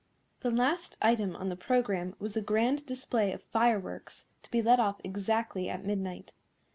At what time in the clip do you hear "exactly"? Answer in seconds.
5.03-5.69